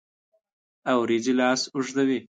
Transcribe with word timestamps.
اوریځې 0.91 1.33
لاس 1.39 1.61
اوږدوي 1.75 2.19